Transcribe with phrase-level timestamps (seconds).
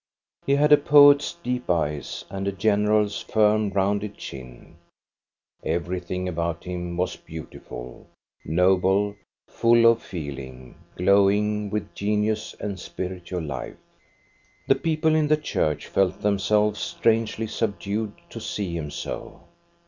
[0.47, 4.77] He had a poet's deep eyes, and a general's firm, rounded chin;
[5.63, 8.07] everything about him was beautiful,
[8.43, 9.15] noble,
[9.47, 13.77] full of feeling, glowing with genius and spirit ual life.
[14.67, 19.43] The people in the church felt themselves strangely subdued to see him so.